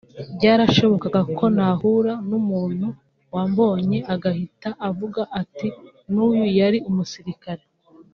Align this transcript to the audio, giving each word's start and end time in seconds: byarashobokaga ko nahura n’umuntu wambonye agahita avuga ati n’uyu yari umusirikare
byarashobokaga 0.35 1.21
ko 1.37 1.45
nahura 1.55 2.13
n’umuntu 2.29 2.87
wambonye 3.33 3.97
agahita 4.13 4.69
avuga 4.89 5.21
ati 5.41 5.67
n’uyu 6.11 6.45
yari 6.59 6.79
umusirikare 6.89 7.63